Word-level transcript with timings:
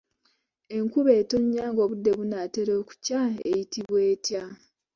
Enkuba 0.77 1.11
etonnya 1.21 1.63
ng'obudde 1.71 2.11
bunaatera 2.17 2.73
okukya 2.81 3.19
eyitibwa 3.49 3.99
etya? 4.13 4.43